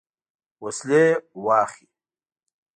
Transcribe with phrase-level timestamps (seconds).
[0.63, 1.05] وسلې
[1.45, 1.87] واخلي.